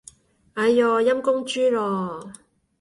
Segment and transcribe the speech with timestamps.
[0.55, 2.33] 哎唷，陰公豬咯